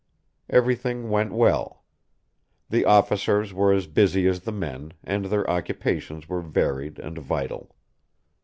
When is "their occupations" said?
5.25-6.27